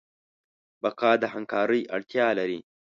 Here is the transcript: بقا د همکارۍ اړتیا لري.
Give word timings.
بقا 0.81 1.11
د 1.21 1.23
همکارۍ 1.33 1.81
اړتیا 1.95 2.27
لري. 2.39 2.59